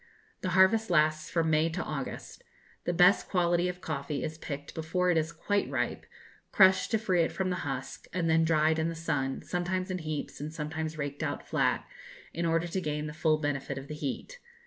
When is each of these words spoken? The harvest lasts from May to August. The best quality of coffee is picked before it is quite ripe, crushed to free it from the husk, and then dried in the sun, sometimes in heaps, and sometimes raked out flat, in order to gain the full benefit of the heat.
The 0.41 0.49
harvest 0.57 0.89
lasts 0.89 1.29
from 1.29 1.51
May 1.51 1.69
to 1.69 1.83
August. 1.83 2.43
The 2.85 2.91
best 2.93 3.29
quality 3.29 3.67
of 3.69 3.81
coffee 3.81 4.23
is 4.23 4.39
picked 4.39 4.73
before 4.73 5.11
it 5.11 5.15
is 5.17 5.31
quite 5.31 5.69
ripe, 5.69 6.07
crushed 6.51 6.89
to 6.89 6.97
free 6.97 7.21
it 7.21 7.31
from 7.31 7.51
the 7.51 7.57
husk, 7.57 8.07
and 8.11 8.27
then 8.27 8.43
dried 8.43 8.79
in 8.79 8.89
the 8.89 8.95
sun, 8.95 9.43
sometimes 9.43 9.91
in 9.91 9.99
heaps, 9.99 10.41
and 10.41 10.51
sometimes 10.51 10.97
raked 10.97 11.21
out 11.21 11.47
flat, 11.47 11.85
in 12.33 12.47
order 12.47 12.65
to 12.65 12.81
gain 12.81 13.05
the 13.05 13.13
full 13.13 13.37
benefit 13.37 13.77
of 13.77 13.87
the 13.87 13.93
heat. 13.93 14.39